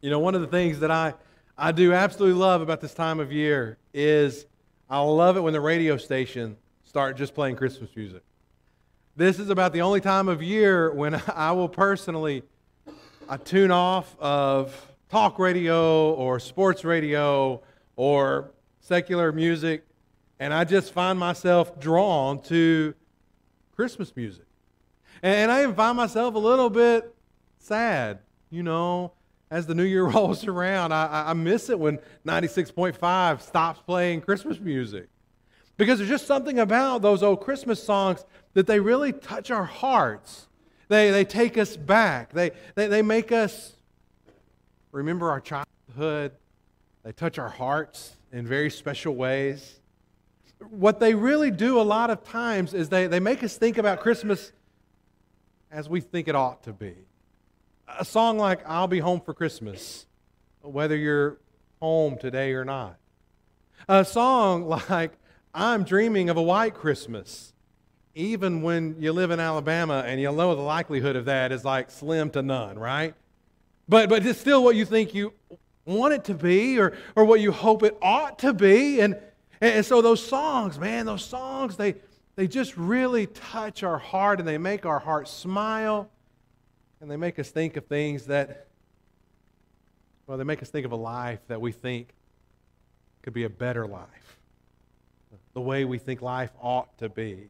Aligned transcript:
You 0.00 0.10
know, 0.10 0.18
one 0.18 0.34
of 0.34 0.40
the 0.40 0.46
things 0.46 0.80
that 0.80 0.90
I, 0.90 1.14
I 1.56 1.72
do 1.72 1.92
absolutely 1.92 2.38
love 2.38 2.60
about 2.60 2.80
this 2.80 2.94
time 2.94 3.18
of 3.18 3.32
year 3.32 3.78
is 3.94 4.46
I 4.88 5.00
love 5.00 5.36
it 5.36 5.40
when 5.40 5.52
the 5.52 5.60
radio 5.60 5.96
station 5.96 6.56
start 6.84 7.16
just 7.16 7.34
playing 7.34 7.56
Christmas 7.56 7.90
music. 7.96 8.22
This 9.16 9.38
is 9.38 9.48
about 9.48 9.72
the 9.72 9.80
only 9.80 10.00
time 10.00 10.28
of 10.28 10.42
year 10.42 10.92
when 10.92 11.14
I 11.34 11.52
will 11.52 11.68
personally 11.68 12.42
I 13.28 13.36
tune 13.38 13.70
off 13.70 14.14
of 14.20 14.74
talk 15.08 15.38
radio 15.38 16.12
or 16.12 16.38
sports 16.38 16.84
radio 16.84 17.60
or 17.96 18.50
secular 18.80 19.32
music 19.32 19.84
and 20.38 20.52
I 20.52 20.64
just 20.64 20.92
find 20.92 21.18
myself 21.18 21.80
drawn 21.80 22.40
to 22.42 22.94
Christmas 23.74 24.14
music. 24.14 24.44
And 25.22 25.50
I 25.50 25.62
even 25.62 25.74
find 25.74 25.96
myself 25.96 26.34
a 26.34 26.38
little 26.38 26.70
bit 26.70 27.14
sad, 27.58 28.18
you 28.50 28.62
know, 28.62 29.12
as 29.50 29.66
the 29.66 29.74
new 29.74 29.84
year 29.84 30.04
rolls 30.08 30.46
around. 30.46 30.92
I, 30.92 31.30
I 31.30 31.32
miss 31.32 31.70
it 31.70 31.78
when 31.78 31.98
96.5 32.26 33.40
stops 33.40 33.80
playing 33.86 34.22
Christmas 34.22 34.60
music. 34.60 35.08
Because 35.76 35.98
there's 35.98 36.10
just 36.10 36.26
something 36.26 36.58
about 36.58 37.02
those 37.02 37.22
old 37.22 37.40
Christmas 37.42 37.82
songs 37.82 38.24
that 38.54 38.66
they 38.66 38.80
really 38.80 39.12
touch 39.12 39.50
our 39.50 39.64
hearts. 39.64 40.48
They, 40.88 41.10
they 41.10 41.24
take 41.24 41.58
us 41.58 41.76
back. 41.76 42.32
They, 42.32 42.52
they, 42.74 42.86
they 42.86 43.02
make 43.02 43.30
us 43.30 43.74
remember 44.92 45.30
our 45.30 45.40
childhood. 45.40 46.32
They 47.04 47.12
touch 47.12 47.38
our 47.38 47.50
hearts 47.50 48.16
in 48.32 48.46
very 48.46 48.70
special 48.70 49.14
ways. 49.14 49.80
What 50.70 50.98
they 50.98 51.14
really 51.14 51.50
do 51.50 51.78
a 51.78 51.82
lot 51.82 52.08
of 52.08 52.24
times 52.24 52.72
is 52.72 52.88
they, 52.88 53.06
they 53.06 53.20
make 53.20 53.42
us 53.42 53.58
think 53.58 53.76
about 53.76 54.00
Christmas 54.00 54.52
as 55.70 55.88
we 55.88 56.00
think 56.00 56.28
it 56.28 56.34
ought 56.34 56.62
to 56.62 56.72
be. 56.72 56.94
A 57.88 58.04
song 58.04 58.36
like 58.36 58.60
I'll 58.66 58.88
Be 58.88 58.98
Home 58.98 59.20
for 59.20 59.32
Christmas, 59.32 60.06
whether 60.60 60.96
you're 60.96 61.38
home 61.80 62.18
today 62.18 62.52
or 62.52 62.64
not. 62.64 62.96
A 63.88 64.04
song 64.04 64.68
like 64.90 65.12
I'm 65.54 65.84
Dreaming 65.84 66.28
of 66.28 66.36
a 66.36 66.42
White 66.42 66.74
Christmas, 66.74 67.52
even 68.14 68.62
when 68.62 68.96
you 68.98 69.12
live 69.12 69.30
in 69.30 69.38
Alabama 69.38 70.02
and 70.04 70.20
you 70.20 70.30
know 70.32 70.54
the 70.54 70.62
likelihood 70.62 71.16
of 71.16 71.26
that 71.26 71.52
is 71.52 71.64
like 71.64 71.90
slim 71.90 72.30
to 72.30 72.42
none, 72.42 72.78
right? 72.78 73.14
But, 73.88 74.08
but 74.08 74.26
it's 74.26 74.40
still 74.40 74.64
what 74.64 74.74
you 74.74 74.84
think 74.84 75.14
you 75.14 75.32
want 75.84 76.12
it 76.12 76.24
to 76.24 76.34
be 76.34 76.80
or, 76.80 76.92
or 77.14 77.24
what 77.24 77.40
you 77.40 77.52
hope 77.52 77.84
it 77.84 77.96
ought 78.02 78.40
to 78.40 78.52
be. 78.52 79.00
And, 79.00 79.16
and 79.60 79.86
so 79.86 80.02
those 80.02 80.26
songs, 80.26 80.78
man, 80.78 81.06
those 81.06 81.24
songs, 81.24 81.76
they, 81.76 81.94
they 82.34 82.48
just 82.48 82.76
really 82.76 83.26
touch 83.28 83.84
our 83.84 83.98
heart 83.98 84.40
and 84.40 84.48
they 84.48 84.58
make 84.58 84.84
our 84.84 84.98
heart 84.98 85.28
smile 85.28 86.10
and 87.06 87.12
they 87.12 87.16
make 87.16 87.38
us 87.38 87.50
think 87.50 87.76
of 87.76 87.86
things 87.86 88.26
that, 88.26 88.66
well, 90.26 90.36
they 90.36 90.42
make 90.42 90.60
us 90.60 90.68
think 90.68 90.84
of 90.84 90.90
a 90.90 90.96
life 90.96 91.38
that 91.46 91.60
we 91.60 91.70
think 91.70 92.08
could 93.22 93.32
be 93.32 93.44
a 93.44 93.48
better 93.48 93.86
life, 93.86 94.40
the 95.54 95.60
way 95.60 95.84
we 95.84 95.98
think 95.98 96.20
life 96.20 96.50
ought 96.60 96.98
to 96.98 97.08
be. 97.08 97.48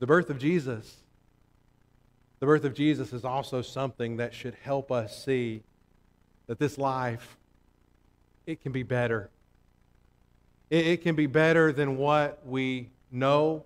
The 0.00 0.06
birth 0.06 0.28
of 0.28 0.38
Jesus, 0.38 0.96
the 2.40 2.44
birth 2.44 2.64
of 2.64 2.74
Jesus 2.74 3.14
is 3.14 3.24
also 3.24 3.62
something 3.62 4.18
that 4.18 4.34
should 4.34 4.54
help 4.62 4.92
us 4.92 5.24
see 5.24 5.62
that 6.46 6.58
this 6.58 6.76
life, 6.76 7.38
it 8.44 8.60
can 8.60 8.72
be 8.72 8.82
better 8.82 9.30
it, 10.68 10.86
it 10.86 11.02
can 11.02 11.14
be 11.14 11.24
better 11.24 11.72
than 11.72 11.96
what 11.96 12.46
we 12.46 12.90
know, 13.10 13.64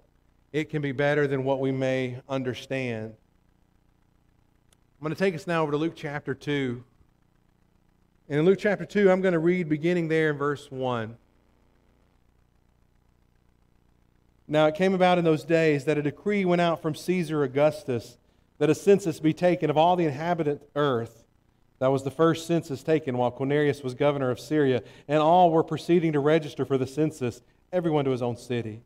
it 0.55 0.71
can 0.71 0.81
be 0.81 0.93
better 0.93 1.27
than 1.27 1.43
what 1.43 1.59
we 1.59 1.73
may 1.73 2.17
understand. 2.29 3.13
I'm 5.01 5.03
going 5.03 5.13
to 5.13 5.19
take 5.19 5.35
us 5.35 5.49
now 5.49 5.65
over 5.65 5.73
to 5.73 5.77
Luke 5.77 5.95
chapter 5.97 6.33
2. 6.33 6.85
And 8.29 8.39
in 8.39 8.47
Luke 8.47 8.61
chapter 8.61 8.87
2, 8.87 9.11
I'm 9.11 9.21
going 9.21 9.33
to 9.33 9.41
read 9.41 9.69
beginning 9.69 10.07
there 10.07 10.31
in 10.31 10.39
verse 10.39 10.71
1. 10.71 11.17
Now 14.47 14.67
it 14.67 14.77
came 14.77 14.95
about 14.95 15.19
in 15.19 15.25
those 15.25 15.43
days 15.43 15.87
that 15.87 15.99
a 15.99 16.03
decree 16.03 16.45
went 16.45 16.61
out 16.61 16.81
from 16.81 16.95
Caesar 16.95 17.43
Augustus 17.43 18.17
that 18.59 18.71
a 18.71 18.77
census 18.77 19.19
be 19.19 19.33
taken 19.33 19.71
of 19.71 19.77
all 19.77 19.97
the 19.97 20.05
inhabited 20.05 20.61
earth. 20.77 21.25
That 21.81 21.89
was 21.89 22.05
the 22.05 22.13
first 22.13 22.47
census 22.47 22.85
taken 22.85 23.19
while 23.19 23.33
Quirinius 23.33 23.83
was 23.83 23.95
governor 23.95 24.31
of 24.31 24.39
Syria, 24.39 24.85
and 25.09 25.19
all 25.19 25.51
were 25.51 25.65
proceeding 25.65 26.13
to 26.13 26.21
register 26.21 26.65
for 26.65 26.79
the 26.79 26.87
census, 26.87 27.43
everyone 27.73 28.05
to 28.05 28.13
his 28.13 28.23
own 28.23 28.37
city. 28.37 28.85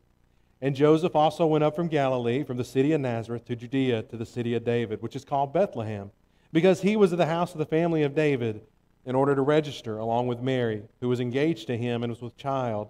And 0.61 0.75
Joseph 0.75 1.15
also 1.15 1.45
went 1.45 1.63
up 1.63 1.75
from 1.75 1.87
Galilee, 1.87 2.43
from 2.43 2.57
the 2.57 2.63
city 2.63 2.91
of 2.91 3.01
Nazareth 3.01 3.45
to 3.45 3.55
Judea, 3.55 4.03
to 4.03 4.17
the 4.17 4.25
city 4.25 4.55
of 4.55 4.65
David, 4.65 5.01
which 5.01 5.15
is 5.15 5.23
called 5.23 5.53
Bethlehem, 5.53 6.11
because 6.51 6.81
he 6.81 6.95
was 6.95 7.11
of 7.11 7.17
the 7.17 7.25
house 7.25 7.53
of 7.53 7.59
the 7.59 7.65
family 7.65 8.03
of 8.03 8.15
David, 8.15 8.61
in 9.05 9.15
order 9.15 9.33
to 9.33 9.41
register 9.41 9.97
along 9.97 10.27
with 10.27 10.41
Mary, 10.41 10.83
who 10.99 11.07
was 11.07 11.19
engaged 11.19 11.67
to 11.67 11.77
him 11.77 12.03
and 12.03 12.11
was 12.11 12.21
with 12.21 12.35
child. 12.35 12.89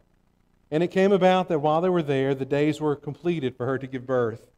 And 0.71 0.81
it 0.81 0.87
came 0.87 1.11
about 1.11 1.47
that 1.49 1.59
while 1.59 1.81
they 1.81 1.89
were 1.89 2.01
there, 2.01 2.33
the 2.33 2.45
days 2.45 2.81
were 2.81 2.95
completed 2.95 3.55
for 3.55 3.65
her 3.65 3.77
to 3.77 3.87
give 3.87 4.05
birth. 4.05 4.49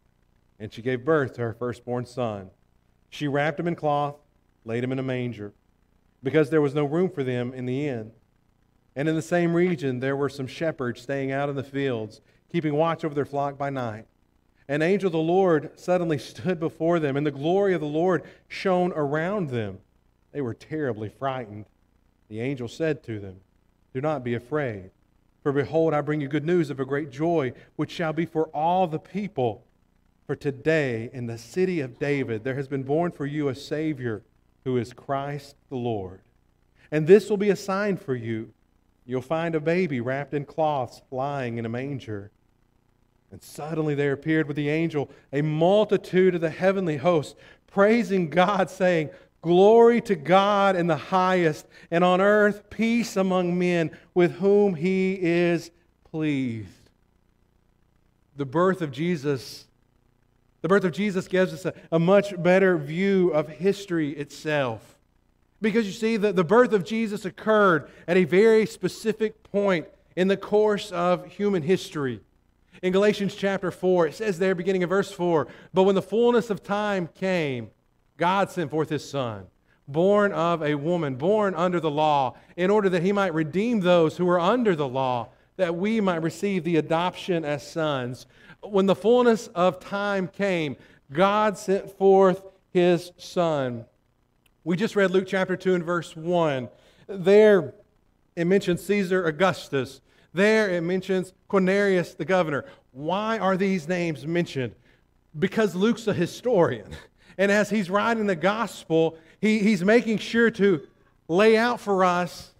And 0.60 0.72
she 0.72 0.82
gave 0.82 1.06
birth 1.06 1.34
to 1.34 1.42
her 1.42 1.54
firstborn 1.54 2.06
son. 2.06 2.50
She 3.10 3.28
wrapped 3.28 3.60
him 3.60 3.68
in 3.68 3.76
cloth 3.76 4.16
laid 4.66 4.84
him 4.84 4.92
in 4.92 5.00
a 5.00 5.04
manger, 5.04 5.54
because 6.24 6.50
there 6.50 6.62
was 6.62 6.76
no 6.76 6.86
room 6.86 7.10
for 7.10 7.24
them 7.24 7.54
in 7.54 7.66
the 7.66 7.88
inn. 7.88 8.12
And 8.96 9.08
in 9.08 9.16
the 9.16 9.22
same 9.22 9.54
region 9.54 10.00
there 10.00 10.16
were 10.16 10.30
some 10.30 10.48
shepherds 10.48 11.02
staying 11.02 11.32
out 11.32 11.50
in 11.50 11.56
the 11.56 11.64
fields, 11.64 12.22
keeping 12.52 12.76
watch 12.76 13.06
over 13.06 13.16
their 13.16 13.26
flock 13.26 13.58
by 13.58 13.70
night. 13.70 14.06
An 14.68 14.82
angel 14.82 15.08
of 15.08 15.14
the 15.14 15.20
Lord 15.20 15.78
suddenly 15.80 16.18
stood 16.20 16.60
before 16.60 17.00
them, 17.00 17.18
and 17.18 17.26
the 17.26 17.32
glory 17.32 17.74
of 17.74 17.82
the 17.82 17.88
Lord 17.88 18.24
shone 18.48 18.92
around 18.94 19.50
them. 19.50 19.80
They 20.32 20.42
were 20.42 20.54
terribly 20.54 21.10
frightened. 21.10 21.66
The 22.30 22.40
angel 22.40 22.68
said 22.68 23.04
to 23.04 23.20
them, 23.20 23.42
Do 23.94 24.02
not 24.02 24.24
be 24.24 24.34
afraid, 24.34 24.92
for 25.44 25.52
behold, 25.52 25.94
I 25.94 26.02
bring 26.02 26.22
you 26.22 26.28
good 26.28 26.46
news 26.46 26.70
of 26.70 26.80
a 26.80 26.86
great 26.86 27.12
joy, 27.12 27.54
which 27.76 27.92
shall 27.92 28.14
be 28.14 28.26
for 28.26 28.46
all 28.48 28.88
the 28.88 29.00
people. 29.00 29.66
For 30.28 30.36
today, 30.36 31.10
in 31.12 31.26
the 31.28 31.38
city 31.38 31.82
of 31.82 32.00
David, 32.00 32.44
there 32.44 32.56
has 32.56 32.70
been 32.70 32.84
born 32.84 33.12
for 33.12 33.26
you 33.26 33.50
a 33.50 33.56
Savior 33.56 34.24
who 34.64 34.78
is 34.78 34.94
Christ 34.94 35.56
the 35.70 35.76
Lord. 35.76 36.22
And 36.92 37.08
this 37.08 37.30
will 37.30 37.38
be 37.38 37.50
a 37.50 37.56
sign 37.56 37.98
for 37.98 38.16
you. 38.16 38.54
You'll 39.06 39.22
find 39.22 39.56
a 39.56 39.60
baby 39.60 40.00
wrapped 40.00 40.34
in 40.34 40.46
cloths 40.46 41.02
lying 41.12 41.58
in 41.58 41.66
a 41.66 41.70
manger. 41.70 42.32
And 43.32 43.42
suddenly 43.42 43.96
there 43.96 44.14
appeared 44.14 44.48
with 44.48 44.58
the 44.58 44.70
angel 44.70 45.10
a 45.32 45.42
multitude 45.42 46.36
of 46.36 46.42
the 46.42 46.50
heavenly 46.50 46.98
host, 46.98 47.36
praising 47.68 48.30
God, 48.30 48.70
saying, 48.70 49.10
Glory 49.42 50.02
to 50.02 50.16
God 50.16 50.76
in 50.76 50.86
the 50.88 50.98
highest, 50.98 51.66
and 51.90 52.04
on 52.04 52.22
earth 52.22 52.70
peace 52.70 53.18
among 53.18 53.58
men 53.58 53.90
with 54.14 54.34
whom 54.34 54.76
he 54.76 55.18
is 55.20 55.72
pleased. 56.12 56.68
The 58.36 58.46
birth 58.46 58.82
of 58.82 58.92
Jesus 58.92 59.66
the 60.62 60.68
birth 60.68 60.84
of 60.84 60.92
Jesus 60.92 61.28
gives 61.28 61.54
us 61.54 61.66
a, 61.66 61.74
a 61.92 62.00
much 62.00 62.40
better 62.42 62.78
view 62.78 63.30
of 63.30 63.50
history 63.50 64.12
itself. 64.12 65.00
Because 65.62 65.86
you 65.86 65.92
see, 65.92 66.18
the, 66.18 66.32
the 66.32 66.44
birth 66.44 66.74
of 66.74 66.84
Jesus 66.84 67.26
occurred 67.26 67.90
at 68.08 68.18
a 68.18 68.24
very 68.24 68.66
specific 68.66 69.44
point 69.44 69.88
in 70.16 70.28
the 70.28 70.38
course 70.38 70.92
of 70.92 71.26
human 71.26 71.64
history. 71.64 72.22
In 72.82 72.92
Galatians 72.92 73.36
chapter 73.36 73.72
4, 73.72 74.08
it 74.08 74.16
says 74.16 74.40
there, 74.40 74.56
beginning 74.56 74.84
of 74.84 74.90
verse 74.90 75.12
4, 75.12 75.48
But 75.74 75.84
when 75.84 75.96
the 75.96 76.02
fullness 76.02 76.50
of 76.50 76.64
time 76.64 77.08
came, 77.14 77.70
God 78.18 78.50
sent 78.50 78.72
forth 78.72 78.90
his 78.90 79.08
Son, 79.08 79.48
born 79.88 80.32
of 80.32 80.64
a 80.64 80.76
woman, 80.76 81.16
born 81.16 81.54
under 81.56 81.80
the 81.80 81.92
law, 81.92 82.36
in 82.56 82.72
order 82.72 82.90
that 82.90 83.04
he 83.04 83.12
might 83.12 83.34
redeem 83.34 83.82
those 83.82 84.18
who 84.18 84.26
were 84.26 84.40
under 84.40 84.76
the 84.76 84.88
law, 84.88 85.30
that 85.58 85.76
we 85.76 86.02
might 86.02 86.24
receive 86.24 86.64
the 86.64 86.78
adoption 86.78 87.46
as 87.46 87.70
sons 87.70 88.26
when 88.62 88.86
the 88.86 88.96
fullness 88.96 89.48
of 89.48 89.80
time 89.80 90.28
came, 90.28 90.78
God 91.12 91.58
sent 91.58 91.98
forth 91.98 92.44
his 92.72 93.12
Son. 93.18 93.86
We 94.64 94.78
just 94.78 94.96
read 94.96 95.12
Luke 95.12 95.28
chapter 95.28 95.58
2 95.58 95.76
and 95.76 95.84
verse 95.84 96.16
1. 96.16 96.70
There 97.08 97.74
it 98.36 98.46
mentions 98.46 98.84
Caesar 98.84 99.26
Augustus. 99.26 100.02
There 100.34 100.70
it 100.70 100.82
mentions 100.82 101.34
Quirinius 101.50 102.16
the 102.16 102.26
governor. 102.26 102.66
Why 102.92 103.38
are 103.38 103.58
these 103.58 103.88
names 103.88 104.26
mentioned? 104.26 104.74
Because 105.38 105.76
Luke's 105.76 106.08
a 106.08 106.14
historian. 106.14 106.88
And 107.38 107.52
as 107.52 107.70
he's 107.70 107.90
writing 107.90 108.28
the 108.28 108.36
gospel, 108.36 109.18
he, 109.40 109.60
he's 109.60 109.84
making 109.84 110.20
sure 110.20 110.52
to 110.52 110.88
lay 111.28 111.58
out 111.58 111.80
for 111.80 112.04
us 112.04 112.54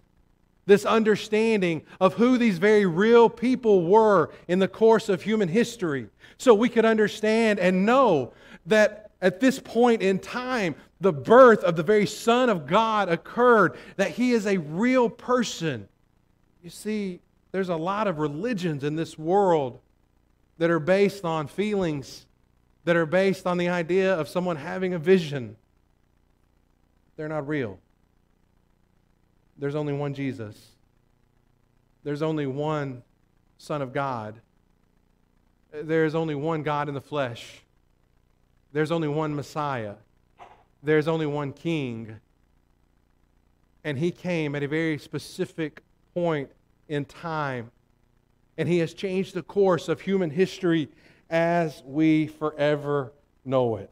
this 0.66 0.84
understanding 0.84 1.82
of 2.00 2.14
who 2.14 2.38
these 2.38 2.58
very 2.58 2.86
real 2.86 3.28
people 3.28 3.84
were 3.86 4.30
in 4.48 4.58
the 4.58 4.68
course 4.68 5.08
of 5.08 5.22
human 5.22 5.48
history. 5.48 6.08
So 6.38 6.54
we 6.54 6.68
could 6.68 6.84
understand 6.84 7.58
and 7.58 7.84
know 7.84 8.32
that 8.66 9.10
at 9.20 9.40
this 9.40 9.58
point 9.58 10.02
in 10.02 10.18
time, 10.18 10.74
the 11.00 11.12
birth 11.12 11.62
of 11.64 11.76
the 11.76 11.82
very 11.82 12.06
Son 12.06 12.48
of 12.48 12.66
God 12.66 13.08
occurred, 13.08 13.76
that 13.96 14.10
He 14.10 14.32
is 14.32 14.46
a 14.46 14.58
real 14.58 15.08
person. 15.08 15.88
You 16.62 16.70
see, 16.70 17.20
there's 17.52 17.68
a 17.68 17.76
lot 17.76 18.08
of 18.08 18.18
religions 18.18 18.82
in 18.82 18.96
this 18.96 19.18
world 19.18 19.78
that 20.58 20.70
are 20.70 20.80
based 20.80 21.24
on 21.24 21.46
feelings, 21.46 22.26
that 22.84 22.96
are 22.96 23.06
based 23.06 23.46
on 23.46 23.58
the 23.58 23.68
idea 23.68 24.14
of 24.14 24.28
someone 24.28 24.56
having 24.56 24.94
a 24.94 24.98
vision. 24.98 25.56
they're 27.16 27.28
not 27.28 27.46
real. 27.46 27.78
There's 29.58 29.74
only 29.74 29.92
one 29.92 30.14
Jesus. 30.14 30.56
There's 32.02 32.22
only 32.22 32.46
one 32.46 33.02
Son 33.58 33.82
of 33.82 33.92
God. 33.92 34.40
There 35.72 36.04
is 36.04 36.14
only 36.14 36.34
one 36.34 36.62
God 36.62 36.88
in 36.88 36.94
the 36.94 37.00
flesh. 37.00 37.62
There's 38.72 38.90
only 38.90 39.08
one 39.08 39.34
Messiah. 39.36 39.94
There's 40.82 41.06
only 41.06 41.26
one 41.26 41.52
King. 41.52 42.16
And 43.84 43.98
he 43.98 44.10
came 44.10 44.54
at 44.54 44.62
a 44.62 44.68
very 44.68 44.98
specific 44.98 45.82
point 46.14 46.50
in 46.92 47.06
time. 47.06 47.70
And 48.58 48.68
he 48.68 48.78
has 48.78 48.92
changed 48.92 49.34
the 49.34 49.42
course 49.42 49.88
of 49.88 50.00
human 50.00 50.30
history 50.30 50.88
as 51.30 51.82
we 51.86 52.26
forever 52.26 53.12
know 53.44 53.76
it. 53.76 53.90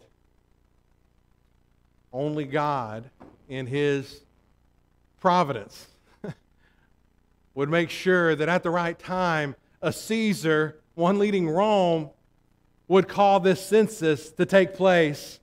Only 2.13 2.45
God, 2.45 3.09
in 3.49 3.67
his 3.67 4.21
providence, 5.19 5.89
would 7.55 7.71
make 7.71 7.89
sure 7.89 8.37
that 8.37 8.49
at 8.49 8.63
the 8.63 8.71
right 8.71 8.99
time, 8.99 9.57
a 9.81 9.93
Caesar, 9.93 10.77
one 10.95 11.19
leading 11.19 11.49
Rome, 11.49 12.11
would 12.87 13.09
call 13.09 13.41
this 13.41 13.65
census 13.65 14.31
to 14.33 14.45
take 14.45 14.75
place, 14.75 15.41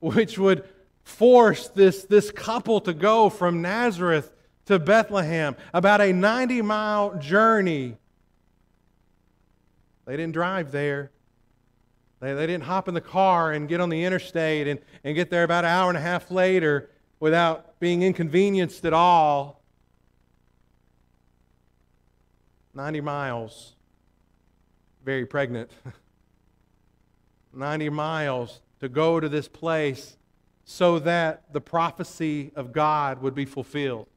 which 0.00 0.38
would 0.38 0.64
force 1.02 1.68
this, 1.68 2.04
this 2.04 2.30
couple 2.30 2.80
to 2.80 2.94
go 2.94 3.28
from 3.28 3.60
Nazareth 3.60 4.32
to 4.66 4.78
Bethlehem, 4.78 5.56
about 5.72 6.00
a 6.00 6.12
90 6.12 6.62
mile 6.62 7.18
journey. 7.18 7.96
They 10.04 10.16
didn't 10.16 10.32
drive 10.32 10.70
there. 10.72 11.10
They, 12.20 12.34
they 12.34 12.46
didn't 12.46 12.64
hop 12.64 12.88
in 12.88 12.94
the 12.94 13.00
car 13.00 13.52
and 13.52 13.68
get 13.68 13.80
on 13.80 13.88
the 13.88 14.04
interstate 14.04 14.68
and, 14.68 14.80
and 15.04 15.14
get 15.14 15.30
there 15.30 15.44
about 15.44 15.64
an 15.64 15.70
hour 15.70 15.88
and 15.88 15.98
a 15.98 16.00
half 16.00 16.30
later 16.30 16.90
without 17.20 17.78
being 17.80 18.02
inconvenienced 18.02 18.84
at 18.84 18.92
all. 18.92 19.62
90 22.74 23.00
miles, 23.00 23.74
very 25.04 25.26
pregnant. 25.26 25.70
90 27.52 27.88
miles 27.88 28.60
to 28.80 28.88
go 28.88 29.18
to 29.18 29.28
this 29.28 29.48
place 29.48 30.16
so 30.64 30.98
that 30.98 31.52
the 31.52 31.60
prophecy 31.60 32.52
of 32.54 32.72
God 32.72 33.22
would 33.22 33.34
be 33.34 33.44
fulfilled. 33.44 34.08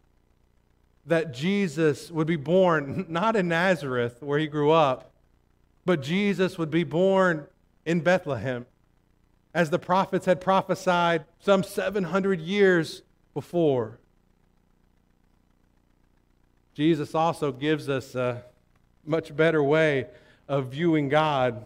That 1.10 1.34
Jesus 1.34 2.12
would 2.12 2.28
be 2.28 2.36
born 2.36 3.06
not 3.10 3.36
in 3.36 3.48
Nazareth, 3.48 4.22
where 4.22 4.40
he 4.40 4.48
grew 4.48 4.72
up, 4.72 5.12
but 5.86 6.02
Jesus 6.02 6.58
would 6.58 6.72
be 6.72 6.84
born 6.84 7.48
in 7.86 8.02
Bethlehem, 8.02 8.68
as 9.54 9.72
the 9.72 9.80
prophets 9.80 10.26
had 10.28 10.40
prophesied 10.40 11.26
some 11.40 11.64
700 11.64 12.40
years 12.40 13.02
before. 13.34 14.00
Jesus 16.76 17.16
also 17.16 17.52
gives 17.52 17.90
us 17.90 18.14
a 18.14 18.44
much 19.04 19.36
better 19.36 19.64
way 19.64 20.06
of 20.48 20.68
viewing 20.68 21.10
God 21.10 21.66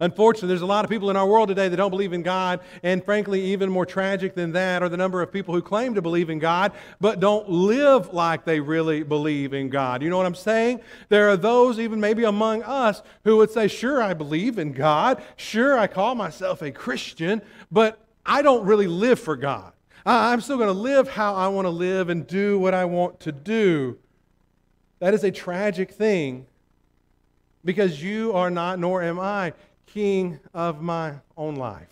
Unfortunately, 0.00 0.48
there's 0.48 0.62
a 0.62 0.66
lot 0.66 0.84
of 0.84 0.90
people 0.90 1.10
in 1.10 1.16
our 1.16 1.26
world 1.26 1.48
today 1.48 1.68
that 1.68 1.76
don't 1.76 1.90
believe 1.90 2.12
in 2.12 2.22
God, 2.22 2.60
and 2.82 3.04
frankly, 3.04 3.40
even 3.40 3.70
more 3.70 3.86
tragic 3.86 4.34
than 4.34 4.52
that 4.52 4.82
are 4.82 4.88
the 4.88 4.96
number 4.96 5.22
of 5.22 5.32
people 5.32 5.54
who 5.54 5.62
claim 5.62 5.94
to 5.94 6.02
believe 6.02 6.30
in 6.30 6.38
God 6.38 6.72
but 7.00 7.20
don't 7.20 7.48
live 7.48 8.12
like 8.12 8.44
they 8.44 8.60
really 8.60 9.02
believe 9.02 9.54
in 9.54 9.68
God. 9.68 10.02
You 10.02 10.10
know 10.10 10.16
what 10.16 10.26
I'm 10.26 10.34
saying? 10.34 10.80
There 11.08 11.28
are 11.28 11.36
those, 11.36 11.78
even 11.78 12.00
maybe 12.00 12.24
among 12.24 12.62
us, 12.62 13.02
who 13.24 13.38
would 13.38 13.50
say, 13.50 13.68
Sure, 13.68 14.02
I 14.02 14.14
believe 14.14 14.58
in 14.58 14.72
God. 14.72 15.22
Sure, 15.36 15.78
I 15.78 15.86
call 15.86 16.14
myself 16.14 16.62
a 16.62 16.70
Christian, 16.70 17.42
but 17.70 17.98
I 18.24 18.42
don't 18.42 18.66
really 18.66 18.86
live 18.86 19.20
for 19.20 19.36
God. 19.36 19.72
I'm 20.04 20.40
still 20.40 20.56
going 20.56 20.68
to 20.68 20.80
live 20.80 21.08
how 21.08 21.34
I 21.34 21.48
want 21.48 21.66
to 21.66 21.70
live 21.70 22.10
and 22.10 22.26
do 22.26 22.58
what 22.58 22.74
I 22.74 22.84
want 22.84 23.18
to 23.20 23.32
do. 23.32 23.98
That 25.00 25.14
is 25.14 25.24
a 25.24 25.32
tragic 25.32 25.90
thing 25.90 26.46
because 27.64 28.00
you 28.02 28.32
are 28.32 28.50
not, 28.50 28.78
nor 28.78 29.02
am 29.02 29.18
I 29.18 29.52
king 29.96 30.38
of 30.52 30.82
my 30.82 31.14
own 31.38 31.54
life. 31.54 31.88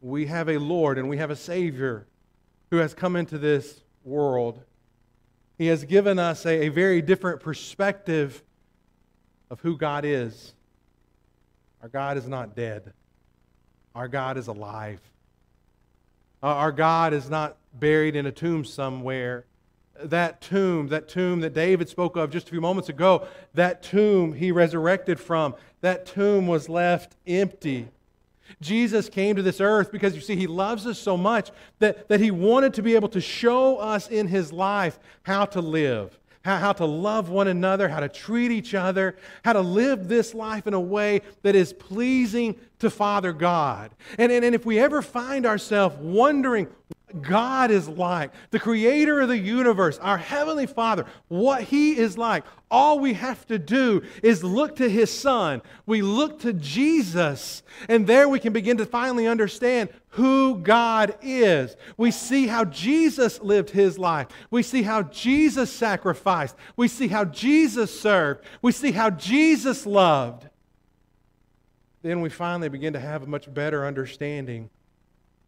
We 0.00 0.24
have 0.24 0.48
a 0.48 0.56
Lord 0.56 0.96
and 0.96 1.10
we 1.10 1.18
have 1.18 1.28
a 1.30 1.36
Savior 1.36 2.06
who 2.70 2.78
has 2.78 2.94
come 2.94 3.16
into 3.16 3.36
this 3.36 3.82
world. 4.02 4.62
He 5.58 5.66
has 5.66 5.84
given 5.84 6.18
us 6.18 6.46
a, 6.46 6.68
a 6.68 6.68
very 6.70 7.02
different 7.02 7.40
perspective 7.40 8.42
of 9.50 9.60
who 9.60 9.76
God 9.76 10.06
is. 10.06 10.54
Our 11.82 11.90
God 11.90 12.16
is 12.16 12.26
not 12.26 12.56
dead, 12.56 12.94
our 13.94 14.08
God 14.08 14.38
is 14.38 14.46
alive. 14.46 15.02
Our 16.42 16.72
God 16.72 17.12
is 17.12 17.28
not 17.28 17.58
buried 17.74 18.16
in 18.16 18.24
a 18.24 18.32
tomb 18.32 18.64
somewhere 18.64 19.44
that 20.04 20.40
tomb, 20.40 20.88
that 20.88 21.08
tomb 21.08 21.40
that 21.40 21.54
David 21.54 21.88
spoke 21.88 22.16
of 22.16 22.30
just 22.30 22.48
a 22.48 22.50
few 22.50 22.60
moments 22.60 22.88
ago, 22.88 23.26
that 23.54 23.82
tomb 23.82 24.32
he 24.32 24.52
resurrected 24.52 25.20
from, 25.20 25.54
that 25.80 26.06
tomb 26.06 26.46
was 26.46 26.68
left 26.68 27.16
empty. 27.26 27.88
Jesus 28.60 29.08
came 29.08 29.36
to 29.36 29.42
this 29.42 29.60
earth 29.60 29.92
because 29.92 30.14
you 30.14 30.20
see, 30.20 30.36
he 30.36 30.46
loves 30.46 30.86
us 30.86 30.98
so 30.98 31.16
much 31.16 31.50
that, 31.78 32.08
that 32.08 32.20
he 32.20 32.30
wanted 32.30 32.74
to 32.74 32.82
be 32.82 32.94
able 32.94 33.08
to 33.10 33.20
show 33.20 33.76
us 33.76 34.08
in 34.08 34.26
his 34.26 34.52
life 34.52 34.98
how 35.22 35.44
to 35.46 35.60
live, 35.60 36.18
how, 36.44 36.56
how 36.58 36.72
to 36.72 36.84
love 36.84 37.30
one 37.30 37.48
another, 37.48 37.88
how 37.88 38.00
to 38.00 38.08
treat 38.08 38.50
each 38.50 38.74
other, 38.74 39.16
how 39.44 39.52
to 39.52 39.60
live 39.60 40.08
this 40.08 40.34
life 40.34 40.66
in 40.66 40.74
a 40.74 40.80
way 40.80 41.22
that 41.42 41.54
is 41.54 41.72
pleasing 41.72 42.56
to 42.80 42.90
Father 42.90 43.32
God. 43.32 43.92
And, 44.18 44.32
and, 44.32 44.44
and 44.44 44.54
if 44.54 44.66
we 44.66 44.78
ever 44.78 45.00
find 45.00 45.46
ourselves 45.46 45.96
wondering, 45.98 46.66
God 47.22 47.70
is 47.70 47.88
like, 47.88 48.30
the 48.50 48.58
creator 48.58 49.20
of 49.20 49.28
the 49.28 49.38
universe, 49.38 49.98
our 49.98 50.18
heavenly 50.18 50.66
Father, 50.66 51.06
what 51.28 51.62
He 51.62 51.96
is 51.96 52.16
like. 52.16 52.44
All 52.70 53.00
we 53.00 53.14
have 53.14 53.46
to 53.46 53.58
do 53.58 54.02
is 54.22 54.44
look 54.44 54.76
to 54.76 54.88
His 54.88 55.10
Son. 55.10 55.62
We 55.86 56.02
look 56.02 56.40
to 56.40 56.52
Jesus, 56.52 57.62
and 57.88 58.06
there 58.06 58.28
we 58.28 58.38
can 58.38 58.52
begin 58.52 58.76
to 58.76 58.86
finally 58.86 59.26
understand 59.26 59.88
who 60.10 60.58
God 60.58 61.16
is. 61.22 61.76
We 61.96 62.10
see 62.10 62.46
how 62.46 62.64
Jesus 62.64 63.40
lived 63.40 63.70
His 63.70 63.98
life. 63.98 64.28
We 64.50 64.62
see 64.62 64.82
how 64.82 65.02
Jesus 65.04 65.72
sacrificed. 65.72 66.56
We 66.76 66.88
see 66.88 67.08
how 67.08 67.24
Jesus 67.24 67.98
served. 68.00 68.44
We 68.62 68.72
see 68.72 68.92
how 68.92 69.10
Jesus 69.10 69.86
loved. 69.86 70.48
Then 72.02 72.20
we 72.20 72.30
finally 72.30 72.68
begin 72.68 72.92
to 72.94 73.00
have 73.00 73.22
a 73.22 73.26
much 73.26 73.52
better 73.52 73.86
understanding 73.86 74.70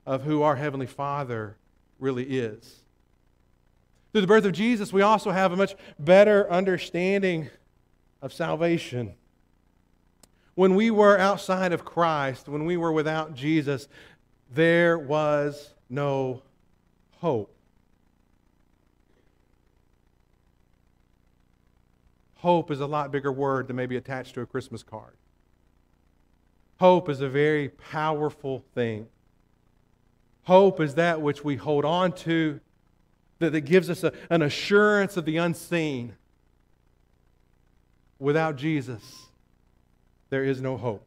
of 0.06 0.22
who 0.22 0.42
our 0.42 0.56
Heavenly 0.56 0.86
Father 0.86 1.56
really 1.98 2.24
is. 2.24 2.82
Through 4.12 4.20
the 4.20 4.26
birth 4.26 4.44
of 4.44 4.52
Jesus, 4.52 4.92
we 4.92 5.02
also 5.02 5.30
have 5.30 5.52
a 5.52 5.56
much 5.56 5.74
better 5.98 6.50
understanding 6.50 7.48
of 8.20 8.32
salvation. 8.32 9.14
When 10.54 10.74
we 10.74 10.90
were 10.90 11.18
outside 11.18 11.72
of 11.72 11.84
Christ, 11.84 12.48
when 12.48 12.66
we 12.66 12.76
were 12.76 12.92
without 12.92 13.34
Jesus, 13.34 13.88
there 14.50 14.98
was 14.98 15.70
no 15.88 16.42
hope. 17.18 17.54
Hope 22.34 22.70
is 22.70 22.80
a 22.80 22.86
lot 22.86 23.12
bigger 23.12 23.32
word 23.32 23.68
than 23.68 23.76
maybe 23.76 23.96
attached 23.96 24.34
to 24.34 24.40
a 24.40 24.46
Christmas 24.46 24.82
card. 24.82 25.14
Hope 26.80 27.08
is 27.08 27.20
a 27.20 27.28
very 27.28 27.68
powerful 27.68 28.64
thing. 28.74 29.06
Hope 30.44 30.80
is 30.80 30.96
that 30.96 31.20
which 31.20 31.44
we 31.44 31.56
hold 31.56 31.84
on 31.84 32.12
to, 32.12 32.60
that, 33.38 33.52
that 33.52 33.62
gives 33.62 33.88
us 33.88 34.02
a, 34.02 34.12
an 34.30 34.42
assurance 34.42 35.16
of 35.16 35.24
the 35.24 35.36
unseen. 35.36 36.14
Without 38.18 38.56
Jesus, 38.56 39.26
there 40.30 40.44
is 40.44 40.60
no 40.60 40.76
hope. 40.76 41.04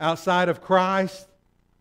Outside 0.00 0.48
of 0.48 0.60
Christ, 0.60 1.26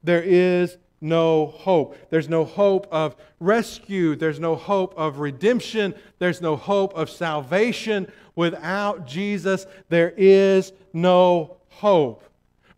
there 0.03 0.23
is 0.23 0.77
no 0.99 1.47
hope. 1.47 1.95
There's 2.09 2.29
no 2.29 2.43
hope 2.43 2.87
of 2.91 3.15
rescue. 3.39 4.15
There's 4.15 4.39
no 4.39 4.55
hope 4.55 4.93
of 4.97 5.19
redemption. 5.19 5.93
There's 6.17 6.41
no 6.41 6.55
hope 6.55 6.95
of 6.95 7.09
salvation. 7.09 8.11
Without 8.35 9.05
Jesus, 9.05 9.67
there 9.89 10.13
is 10.17 10.73
no 10.93 11.57
hope. 11.69 12.23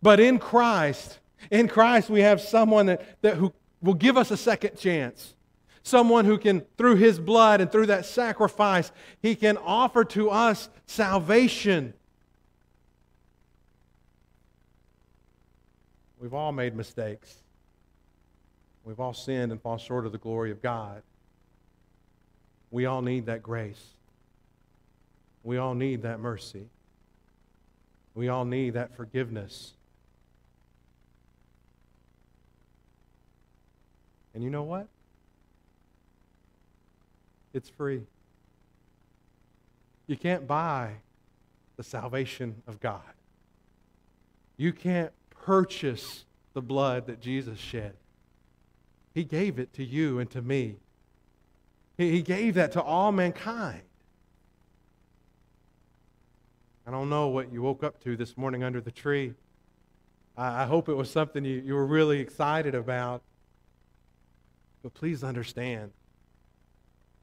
But 0.02 0.20
in 0.20 0.38
Christ, 0.38 1.19
in 1.50 1.68
Christ, 1.68 2.10
we 2.10 2.20
have 2.20 2.40
someone 2.40 2.86
that, 2.86 3.22
that 3.22 3.36
who 3.36 3.52
will 3.80 3.94
give 3.94 4.16
us 4.16 4.30
a 4.30 4.36
second 4.36 4.78
chance. 4.78 5.34
Someone 5.82 6.24
who 6.26 6.36
can, 6.36 6.62
through 6.76 6.96
his 6.96 7.18
blood 7.18 7.60
and 7.60 7.72
through 7.72 7.86
that 7.86 8.04
sacrifice, 8.04 8.92
he 9.22 9.34
can 9.34 9.56
offer 9.56 10.04
to 10.04 10.30
us 10.30 10.68
salvation. 10.86 11.94
We've 16.20 16.34
all 16.34 16.52
made 16.52 16.76
mistakes. 16.76 17.34
We've 18.84 19.00
all 19.00 19.14
sinned 19.14 19.52
and 19.52 19.60
fall 19.60 19.78
short 19.78 20.04
of 20.04 20.12
the 20.12 20.18
glory 20.18 20.50
of 20.50 20.60
God. 20.60 21.02
We 22.70 22.86
all 22.86 23.00
need 23.00 23.26
that 23.26 23.42
grace. 23.42 23.82
We 25.42 25.56
all 25.56 25.74
need 25.74 26.02
that 26.02 26.20
mercy. 26.20 26.66
We 28.14 28.28
all 28.28 28.44
need 28.44 28.74
that 28.74 28.94
forgiveness. 28.94 29.72
And 34.34 34.42
you 34.44 34.50
know 34.50 34.62
what? 34.62 34.86
It's 37.52 37.68
free. 37.68 38.02
You 40.06 40.16
can't 40.16 40.46
buy 40.46 40.94
the 41.76 41.82
salvation 41.82 42.62
of 42.66 42.80
God. 42.80 43.00
You 44.56 44.72
can't 44.72 45.12
purchase 45.30 46.24
the 46.52 46.62
blood 46.62 47.06
that 47.06 47.20
Jesus 47.20 47.58
shed. 47.58 47.94
He 49.14 49.24
gave 49.24 49.58
it 49.58 49.72
to 49.74 49.84
you 49.84 50.18
and 50.18 50.30
to 50.30 50.42
me. 50.42 50.76
He 51.96 52.22
gave 52.22 52.54
that 52.54 52.72
to 52.72 52.82
all 52.82 53.12
mankind. 53.12 53.82
I 56.86 56.90
don't 56.90 57.08
know 57.08 57.28
what 57.28 57.52
you 57.52 57.62
woke 57.62 57.84
up 57.84 58.02
to 58.04 58.16
this 58.16 58.36
morning 58.36 58.64
under 58.64 58.80
the 58.80 58.90
tree. 58.90 59.34
I, 60.36 60.64
hope 60.64 60.88
it 60.88 60.94
was 60.94 61.10
something 61.10 61.44
you, 61.44 61.74
were 61.74 61.86
really 61.86 62.18
excited 62.18 62.74
about. 62.74 63.22
But 64.82 64.94
please 64.94 65.22
understand 65.22 65.92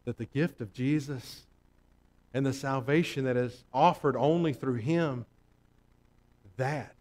that 0.05 0.17
the 0.17 0.25
gift 0.25 0.61
of 0.61 0.73
Jesus 0.73 1.43
and 2.33 2.45
the 2.45 2.53
salvation 2.53 3.25
that 3.25 3.35
is 3.37 3.63
offered 3.73 4.15
only 4.15 4.53
through 4.53 4.75
Him, 4.75 5.25
that, 6.57 6.93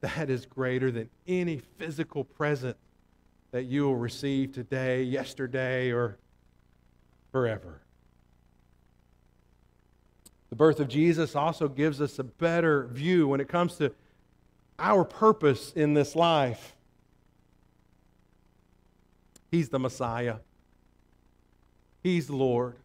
that 0.00 0.30
is 0.30 0.46
greater 0.46 0.90
than 0.90 1.10
any 1.26 1.58
physical 1.78 2.24
present 2.24 2.76
that 3.50 3.64
you 3.64 3.84
will 3.84 3.96
receive 3.96 4.52
today, 4.52 5.02
yesterday, 5.02 5.90
or 5.90 6.18
forever. 7.32 7.80
The 10.50 10.56
birth 10.56 10.80
of 10.80 10.88
Jesus 10.88 11.36
also 11.36 11.68
gives 11.68 12.00
us 12.00 12.18
a 12.18 12.24
better 12.24 12.86
view 12.86 13.28
when 13.28 13.40
it 13.40 13.48
comes 13.48 13.76
to 13.76 13.92
our 14.78 15.04
purpose 15.04 15.72
in 15.74 15.94
this 15.94 16.14
life. 16.14 16.74
He's 19.50 19.68
the 19.68 19.78
Messiah. 19.78 20.36
He's 22.02 22.30
Lord. 22.30 22.76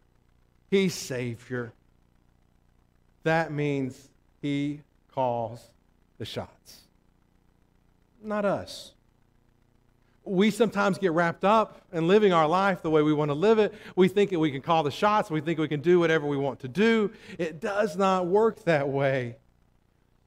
He's 0.70 0.94
Savior. 0.94 1.72
That 3.22 3.52
means 3.52 4.08
He 4.40 4.80
calls 5.12 5.70
the 6.18 6.24
shots. 6.24 6.80
Not 8.22 8.44
us. 8.44 8.92
We 10.24 10.50
sometimes 10.50 10.96
get 10.96 11.12
wrapped 11.12 11.44
up 11.44 11.82
in 11.92 12.08
living 12.08 12.32
our 12.32 12.48
life 12.48 12.80
the 12.80 12.90
way 12.90 13.02
we 13.02 13.12
want 13.12 13.28
to 13.28 13.34
live 13.34 13.58
it. 13.58 13.74
We 13.94 14.08
think 14.08 14.30
that 14.30 14.38
we 14.38 14.50
can 14.50 14.62
call 14.62 14.82
the 14.82 14.90
shots. 14.90 15.30
We 15.30 15.42
think 15.42 15.58
we 15.58 15.68
can 15.68 15.82
do 15.82 16.00
whatever 16.00 16.26
we 16.26 16.38
want 16.38 16.60
to 16.60 16.68
do. 16.68 17.12
It 17.38 17.60
does 17.60 17.96
not 17.96 18.26
work 18.26 18.64
that 18.64 18.88
way. 18.88 19.36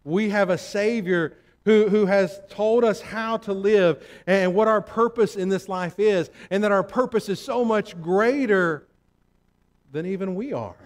We 0.03 0.29
have 0.29 0.51
a 0.51 0.57
Savior 0.57 1.35
who, 1.67 1.89
who 1.89 2.05
has 2.05 2.39
told 2.47 2.85
us 2.85 3.01
how 3.01 3.35
to 3.35 3.51
live 3.51 4.01
and 4.25 4.55
what 4.55 4.69
our 4.69 4.81
purpose 4.81 5.35
in 5.35 5.49
this 5.49 5.67
life 5.67 5.99
is, 5.99 6.29
and 6.49 6.63
that 6.63 6.71
our 6.71 6.81
purpose 6.81 7.27
is 7.27 7.41
so 7.41 7.65
much 7.65 8.01
greater 8.01 8.87
than 9.91 10.05
even 10.05 10.33
we 10.33 10.53
are. 10.53 10.77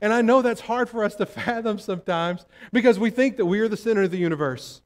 And 0.00 0.10
I 0.10 0.22
know 0.22 0.40
that's 0.40 0.62
hard 0.62 0.88
for 0.88 1.04
us 1.04 1.14
to 1.16 1.26
fathom 1.26 1.78
sometimes 1.78 2.46
because 2.72 2.98
we 2.98 3.10
think 3.10 3.36
that 3.36 3.44
we 3.44 3.60
are 3.60 3.68
the 3.68 3.76
center 3.76 4.04
of 4.04 4.10
the 4.10 4.16
universe. 4.16 4.80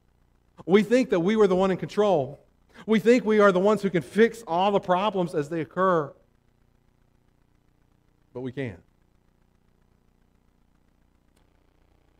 We 0.65 0.83
think 0.83 1.09
that 1.11 1.21
we 1.21 1.37
were 1.37 1.47
the 1.47 1.55
one 1.55 1.71
in 1.71 1.77
control. 1.77 2.41
We 2.85 2.99
think 2.99 3.23
we 3.23 3.39
are 3.39 3.53
the 3.53 3.61
ones 3.61 3.81
who 3.81 3.89
can 3.89 4.03
fix 4.03 4.43
all 4.45 4.73
the 4.73 4.81
problems 4.81 5.33
as 5.33 5.47
they 5.47 5.61
occur. 5.61 6.13
But 8.33 8.41
we 8.41 8.51
can't. 8.51 8.83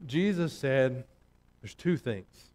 Jesus 0.06 0.54
said 0.54 1.04
there's 1.62 1.76
two 1.76 1.98
things 1.98 2.47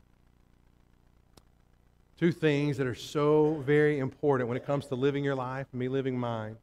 Two 2.22 2.30
things 2.30 2.76
that 2.76 2.86
are 2.86 2.94
so 2.94 3.60
very 3.66 3.98
important 3.98 4.46
when 4.48 4.56
it 4.56 4.64
comes 4.64 4.86
to 4.86 4.94
living 4.94 5.24
your 5.24 5.34
life 5.34 5.66
and 5.72 5.80
me 5.80 5.88
living 5.88 6.16
mine. 6.16 6.56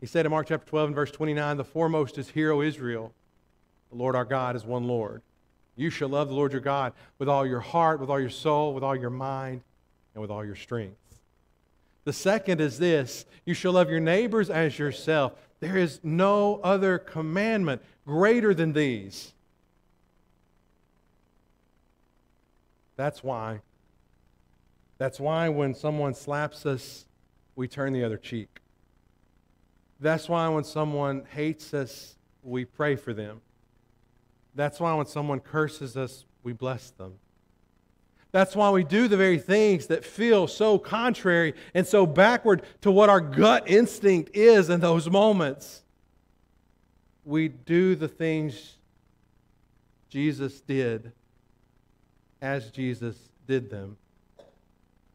He 0.00 0.06
said 0.06 0.26
in 0.26 0.30
Mark 0.30 0.48
chapter 0.48 0.68
12 0.68 0.88
and 0.88 0.94
verse 0.94 1.10
29, 1.10 1.56
the 1.56 1.64
foremost 1.64 2.18
is 2.18 2.28
Hear, 2.28 2.52
O 2.52 2.60
Israel. 2.60 3.14
The 3.90 3.96
Lord 3.96 4.14
our 4.14 4.26
God 4.26 4.54
is 4.54 4.66
one 4.66 4.86
Lord. 4.86 5.22
You 5.76 5.88
shall 5.88 6.10
love 6.10 6.28
the 6.28 6.34
Lord 6.34 6.52
your 6.52 6.60
God 6.60 6.92
with 7.18 7.26
all 7.26 7.46
your 7.46 7.60
heart, 7.60 8.00
with 8.00 8.10
all 8.10 8.20
your 8.20 8.28
soul, 8.28 8.74
with 8.74 8.84
all 8.84 8.94
your 8.94 9.08
mind, 9.08 9.62
and 10.12 10.20
with 10.20 10.30
all 10.30 10.44
your 10.44 10.56
strength. 10.56 10.98
The 12.04 12.12
second 12.12 12.60
is 12.60 12.78
this 12.78 13.24
you 13.46 13.54
shall 13.54 13.72
love 13.72 13.88
your 13.88 13.98
neighbors 13.98 14.50
as 14.50 14.78
yourself. 14.78 15.32
There 15.60 15.78
is 15.78 16.00
no 16.02 16.60
other 16.62 16.98
commandment 16.98 17.80
greater 18.04 18.52
than 18.52 18.74
these. 18.74 19.32
That's 22.96 23.24
why 23.24 23.60
that's 25.02 25.18
why 25.18 25.48
when 25.48 25.74
someone 25.74 26.14
slaps 26.14 26.64
us, 26.64 27.06
we 27.56 27.66
turn 27.66 27.92
the 27.92 28.04
other 28.04 28.16
cheek. 28.16 28.60
That's 29.98 30.28
why 30.28 30.46
when 30.46 30.62
someone 30.62 31.24
hates 31.28 31.74
us, 31.74 32.14
we 32.44 32.64
pray 32.64 32.94
for 32.94 33.12
them. 33.12 33.40
That's 34.54 34.78
why 34.78 34.94
when 34.94 35.06
someone 35.06 35.40
curses 35.40 35.96
us, 35.96 36.24
we 36.44 36.52
bless 36.52 36.90
them. 36.90 37.14
That's 38.30 38.54
why 38.54 38.70
we 38.70 38.84
do 38.84 39.08
the 39.08 39.16
very 39.16 39.40
things 39.40 39.88
that 39.88 40.04
feel 40.04 40.46
so 40.46 40.78
contrary 40.78 41.54
and 41.74 41.84
so 41.84 42.06
backward 42.06 42.62
to 42.82 42.92
what 42.92 43.08
our 43.08 43.20
gut 43.20 43.64
instinct 43.68 44.36
is 44.36 44.70
in 44.70 44.78
those 44.78 45.10
moments. 45.10 45.82
We 47.24 47.48
do 47.48 47.96
the 47.96 48.06
things 48.06 48.76
Jesus 50.10 50.60
did 50.60 51.10
as 52.40 52.70
Jesus 52.70 53.16
did 53.48 53.68
them 53.68 53.96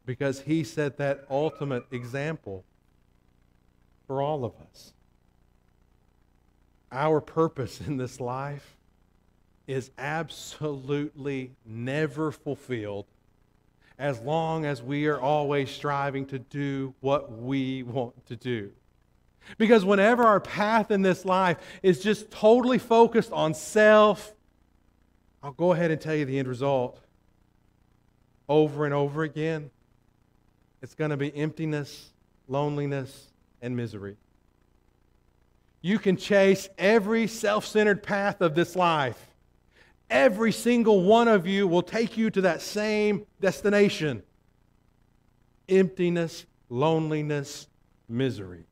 because 0.07 0.39
he 0.39 0.63
set 0.63 0.97
that 0.97 1.25
ultimate 1.29 1.83
example 1.91 2.63
for 4.07 4.21
all 4.21 4.45
of 4.45 4.53
us. 4.71 4.93
Our 6.93 7.19
purpose 7.19 7.81
in 7.85 7.97
this 7.97 8.21
life 8.21 8.77
is 9.67 9.91
absolutely 9.97 11.51
never 11.65 12.31
fulfilled 12.31 13.05
as 13.99 14.21
long 14.21 14.65
as 14.65 14.81
we 14.81 15.07
are 15.07 15.19
always 15.19 15.69
striving 15.69 16.25
to 16.27 16.39
do 16.39 16.93
what 17.01 17.29
we 17.29 17.83
want 17.83 18.25
to 18.27 18.37
do. 18.37 18.71
Because 19.57 19.83
whenever 19.83 20.23
our 20.23 20.39
path 20.39 20.89
in 20.89 21.01
this 21.01 21.25
life 21.25 21.57
is 21.83 22.01
just 22.01 22.31
totally 22.31 22.77
focused 22.77 23.33
on 23.33 23.53
self, 23.53 24.33
I'll 25.43 25.51
go 25.51 25.73
ahead 25.73 25.91
and 25.91 25.99
tell 25.99 26.15
you 26.15 26.23
the 26.23 26.39
end 26.39 26.47
result 26.47 26.97
over 28.47 28.85
and 28.85 28.93
over 28.93 29.23
again 29.23 29.69
it's 30.81 30.96
going 30.96 31.12
to 31.12 31.17
be 31.17 31.36
emptiness, 31.36 32.12
loneliness, 32.48 33.27
and 33.62 33.75
misery. 33.75 34.17
You 35.81 36.00
can 36.00 36.17
chase 36.17 36.69
every 36.77 37.27
self 37.27 37.65
centered 37.65 38.03
path 38.03 38.41
of 38.41 38.55
this 38.55 38.75
life. 38.75 39.27
Every 40.10 40.51
single 40.51 41.03
one 41.03 41.27
of 41.27 41.46
you 41.46 41.67
will 41.67 41.81
take 41.81 42.17
you 42.17 42.29
to 42.31 42.41
that 42.41 42.62
same 42.62 43.25
destination 43.41 44.24
emptiness, 45.69 46.46
loneliness, 46.69 47.67
misery. 48.07 48.63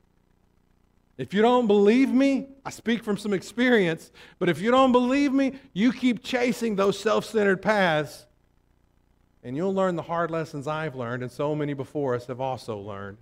If 1.18 1.32
you 1.32 1.40
don't 1.42 1.66
believe 1.66 2.10
me, 2.10 2.48
I 2.64 2.70
speak 2.70 3.02
from 3.02 3.16
some 3.16 3.32
experience, 3.32 4.12
but 4.38 4.48
if 4.48 4.60
you 4.60 4.70
don't 4.70 4.92
believe 4.92 5.32
me, 5.32 5.54
you 5.72 5.92
keep 5.92 6.22
chasing 6.22 6.76
those 6.76 6.98
self 6.98 7.24
centered 7.24 7.62
paths, 7.62 8.26
and 9.46 9.56
you'll 9.56 9.72
learn 9.72 9.94
the 9.94 10.02
hard 10.02 10.28
lessons 10.28 10.66
I've 10.66 10.96
learned, 10.96 11.22
and 11.22 11.30
so 11.30 11.54
many 11.54 11.72
before 11.72 12.16
us 12.16 12.26
have 12.26 12.40
also 12.40 12.76
learned. 12.78 13.18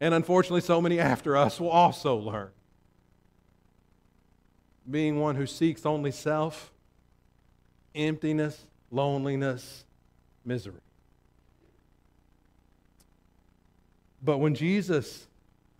And 0.00 0.14
unfortunately, 0.14 0.60
so 0.60 0.80
many 0.80 1.00
after 1.00 1.36
us 1.36 1.58
will 1.58 1.68
also 1.68 2.14
learn. 2.14 2.50
Being 4.88 5.18
one 5.18 5.34
who 5.34 5.46
seeks 5.48 5.84
only 5.84 6.12
self, 6.12 6.72
emptiness, 7.92 8.66
loneliness, 8.92 9.84
misery. 10.44 10.80
But 14.22 14.38
when 14.38 14.54
Jesus 14.54 15.26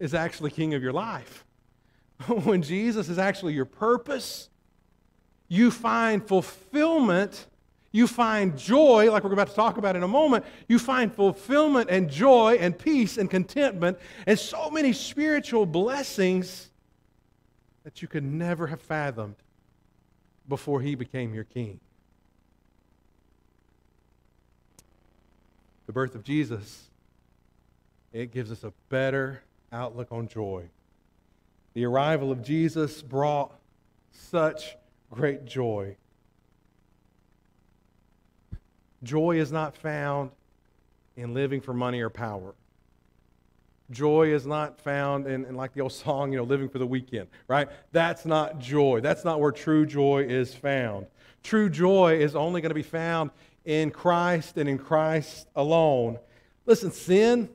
is 0.01 0.13
actually 0.13 0.51
king 0.51 0.75
of 0.75 0.83
your 0.83 0.93
life, 0.93 1.45
when 2.27 2.63
Jesus 2.63 3.09
is 3.09 3.17
actually 3.17 3.55
your 3.55 3.65
purpose, 3.65 4.51
you 5.47 5.71
find 5.71 6.27
fulfillment 6.27 7.47
you 7.95 8.09
find 8.09 8.59
joy, 8.59 9.09
like 9.13 9.23
we're 9.23 9.33
about 9.33 9.51
to 9.51 9.55
talk 9.55 9.79
about 9.79 9.95
in 9.95 10.03
a 10.03 10.09
moment. 10.09 10.45
You 10.67 10.81
find 10.81 11.15
fulfillment 11.15 11.91
and 11.91 12.11
joy 12.11 12.57
and 12.59 12.77
peace 12.77 13.19
and 13.19 13.31
contentment 13.31 14.01
and 14.27 14.37
so 14.37 14.69
many 14.69 14.93
spiritual 14.93 15.65
blessings 15.65 16.71
that 17.85 18.03
you 18.03 18.09
could 18.09 18.25
never 18.25 18.67
have 18.67 18.81
fathomed 18.81 19.37
before 20.49 20.81
he 20.81 20.97
became 20.97 21.35
your 21.35 21.45
king. 21.45 21.79
The 25.87 25.93
birth 25.93 26.17
of 26.17 26.25
Jesus, 26.25 26.91
it 28.13 28.33
gives 28.33 28.51
us 28.51 28.65
a 28.65 28.73
better 28.89 29.41
outlook 29.71 30.09
on 30.11 30.27
joy. 30.27 30.65
The 31.75 31.85
arrival 31.85 32.33
of 32.33 32.43
Jesus 32.43 33.03
brought 33.03 33.53
such 34.11 34.75
great 35.13 35.45
joy 35.45 35.97
Joy 39.05 39.39
is 39.39 39.53
not 39.53 39.77
found 39.77 40.31
in 41.17 41.35
living 41.35 41.61
for 41.61 41.73
money 41.73 42.01
or 42.01 42.11
power. 42.11 42.55
Joy 43.91 44.33
is 44.33 44.47
not 44.47 44.81
found 44.81 45.27
in, 45.27 45.45
in, 45.45 45.55
like 45.55 45.75
the 45.75 45.83
old 45.83 45.93
song, 46.05 46.33
you 46.33 46.39
know, 46.39 46.45
living 46.45 46.69
for 46.69 46.79
the 46.79 46.87
weekend, 46.87 47.29
right? 47.47 47.69
That's 47.93 48.25
not 48.25 48.59
joy. 48.59 49.01
That's 49.01 49.25
not 49.25 49.41
where 49.41 49.53
true 49.53 49.87
joy 49.87 50.25
is 50.29 50.55
found. 50.55 51.07
True 51.43 51.69
joy 51.69 52.19
is 52.19 52.35
only 52.35 52.61
going 52.61 52.71
to 52.71 52.75
be 52.75 52.83
found 52.83 53.31
in 53.65 53.91
Christ 53.91 54.57
and 54.57 54.69
in 54.69 54.79
Christ 54.79 55.47
alone. 55.55 56.19
Listen, 56.67 56.91
sin 56.91 57.51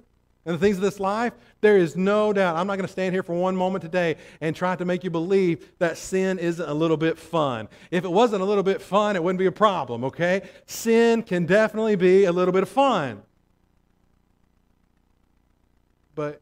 and 0.50 0.58
the 0.58 0.66
things 0.66 0.78
of 0.78 0.82
this 0.82 1.00
life, 1.00 1.34
there 1.62 1.78
is 1.78 1.96
no 1.96 2.34
doubt. 2.34 2.56
I'm 2.56 2.66
not 2.66 2.78
going 2.78 2.88
to 2.88 2.92
stand 2.92 3.14
here 3.14 3.22
for 3.22 3.36
one 3.36 3.56
moment 3.56 3.84
today 3.84 4.16
and 4.42 4.56
try 4.56 4.76
to 4.76 4.84
make 4.84 5.04
you 5.04 5.12
believe 5.12 5.78
that 5.78 5.96
sin 5.96 6.40
isn't 6.40 6.68
a 6.68 6.74
little 6.74 6.98
bit 6.98 7.20
fun. 7.20 7.68
If 7.92 8.04
it 8.04 8.12
wasn't 8.12 8.42
a 8.42 8.46
little 8.46 8.64
bit 8.64 8.82
fun, 8.82 9.16
it 9.16 9.24
wouldn't 9.24 9.38
be 9.38 9.46
a 9.46 9.52
problem, 9.52 10.04
okay? 10.06 10.50
Sin 10.66 11.22
can 11.22 11.46
definitely 11.46 11.96
be 11.98 12.26
a 12.26 12.32
little 12.32 12.52
bit 12.52 12.64
of 12.64 12.70
fun. 12.70 13.22
But 16.16 16.42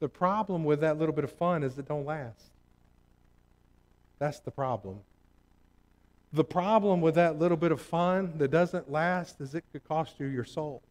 the 0.00 0.08
problem 0.08 0.64
with 0.64 0.80
that 0.80 0.98
little 0.98 1.14
bit 1.14 1.22
of 1.22 1.30
fun 1.30 1.62
is 1.62 1.78
it 1.78 1.86
don't 1.86 2.06
last. 2.06 2.42
That's 4.18 4.40
the 4.40 4.50
problem. 4.50 4.98
The 6.32 6.42
problem 6.42 7.00
with 7.00 7.14
that 7.14 7.38
little 7.38 7.56
bit 7.56 7.70
of 7.70 7.80
fun 7.80 8.32
that 8.38 8.50
doesn't 8.50 8.90
last 8.90 9.40
is 9.40 9.54
it 9.54 9.62
could 9.70 9.86
cost 9.86 10.18
you 10.18 10.26
your 10.26 10.44
soul. 10.44 10.82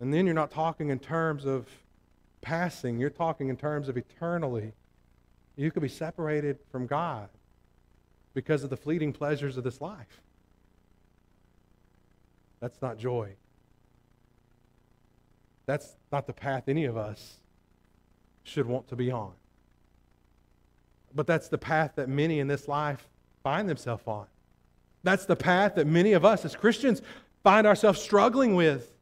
And 0.00 0.12
then 0.12 0.24
you're 0.24 0.34
not 0.34 0.50
talking 0.50 0.88
in 0.88 0.98
terms 0.98 1.44
of 1.44 1.66
passing, 2.40 2.98
you're 2.98 3.10
talking 3.10 3.48
in 3.48 3.56
terms 3.56 3.88
of 3.88 3.96
eternally. 3.96 4.72
You 5.56 5.70
could 5.70 5.82
be 5.82 5.88
separated 5.88 6.58
from 6.72 6.86
God 6.86 7.28
because 8.32 8.64
of 8.64 8.70
the 8.70 8.76
fleeting 8.76 9.12
pleasures 9.12 9.56
of 9.58 9.64
this 9.64 9.80
life. 9.80 10.22
That's 12.60 12.80
not 12.80 12.98
joy. 12.98 13.34
That's 15.66 15.96
not 16.10 16.26
the 16.26 16.32
path 16.32 16.64
any 16.68 16.86
of 16.86 16.96
us 16.96 17.36
should 18.42 18.66
want 18.66 18.88
to 18.88 18.96
be 18.96 19.10
on. 19.10 19.32
But 21.14 21.26
that's 21.26 21.48
the 21.48 21.58
path 21.58 21.92
that 21.96 22.08
many 22.08 22.40
in 22.40 22.48
this 22.48 22.68
life 22.68 23.06
find 23.42 23.68
themselves 23.68 24.02
on. 24.06 24.26
That's 25.02 25.26
the 25.26 25.36
path 25.36 25.74
that 25.76 25.86
many 25.86 26.12
of 26.12 26.24
us 26.24 26.44
as 26.44 26.54
Christians 26.54 27.02
find 27.42 27.66
ourselves 27.66 28.00
struggling 28.00 28.54
with. 28.54 28.92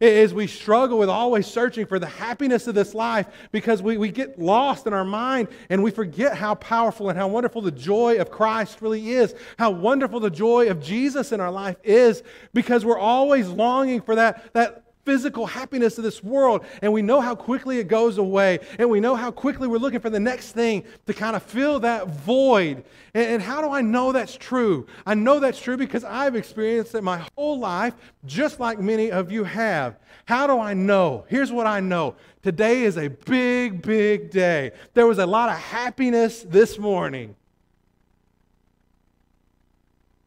As 0.00 0.34
we 0.34 0.46
struggle 0.46 0.98
with 0.98 1.08
always 1.08 1.46
searching 1.46 1.86
for 1.86 1.98
the 1.98 2.06
happiness 2.06 2.66
of 2.66 2.74
this 2.74 2.94
life 2.94 3.26
because 3.52 3.82
we, 3.82 3.96
we 3.96 4.10
get 4.10 4.38
lost 4.38 4.86
in 4.86 4.92
our 4.92 5.04
mind 5.04 5.48
and 5.70 5.82
we 5.82 5.90
forget 5.90 6.36
how 6.36 6.54
powerful 6.56 7.08
and 7.08 7.18
how 7.18 7.28
wonderful 7.28 7.62
the 7.62 7.70
joy 7.70 8.16
of 8.18 8.30
Christ 8.30 8.82
really 8.82 9.10
is, 9.10 9.34
how 9.58 9.70
wonderful 9.70 10.20
the 10.20 10.30
joy 10.30 10.68
of 10.68 10.82
Jesus 10.82 11.32
in 11.32 11.40
our 11.40 11.50
life 11.50 11.76
is 11.84 12.22
because 12.54 12.84
we're 12.84 12.98
always 12.98 13.48
longing 13.48 14.00
for 14.00 14.14
that, 14.14 14.52
that 14.54 14.85
physical 15.06 15.46
happiness 15.46 15.96
of 15.96 16.04
this 16.04 16.22
world, 16.22 16.66
and 16.82 16.92
we 16.92 17.00
know 17.00 17.20
how 17.20 17.34
quickly 17.34 17.78
it 17.78 17.88
goes 17.88 18.18
away, 18.18 18.58
and 18.78 18.90
we 18.90 19.00
know 19.00 19.14
how 19.14 19.30
quickly 19.30 19.68
we're 19.68 19.78
looking 19.78 20.00
for 20.00 20.10
the 20.10 20.20
next 20.20 20.52
thing 20.52 20.84
to 21.06 21.14
kind 21.14 21.36
of 21.36 21.42
fill 21.42 21.80
that 21.80 22.08
void. 22.08 22.84
And, 23.14 23.26
and, 23.26 23.42
how 23.42 23.62
do 23.62 23.70
I 23.70 23.80
know 23.80 24.12
that's 24.12 24.36
true? 24.36 24.86
I 25.06 25.14
know 25.14 25.38
that's 25.38 25.60
true 25.60 25.76
because 25.76 26.04
I've 26.04 26.34
experienced 26.34 26.94
it 26.94 27.02
my 27.02 27.24
whole 27.36 27.58
life, 27.58 27.94
just 28.26 28.60
like 28.60 28.80
many 28.80 29.10
of 29.12 29.30
you 29.30 29.44
have. 29.44 29.96
How 30.26 30.48
do 30.48 30.58
I 30.58 30.74
know? 30.74 31.24
Here's 31.28 31.52
what 31.52 31.68
I 31.68 31.80
know 31.80 32.16
today 32.42 32.82
is 32.82 32.98
a 32.98 33.08
big, 33.08 33.82
big 33.82 34.30
day. 34.30 34.72
There 34.94 35.06
was 35.06 35.18
a 35.18 35.26
lot 35.26 35.48
of 35.48 35.56
happiness 35.56 36.42
this 36.42 36.78
morning. 36.78 37.36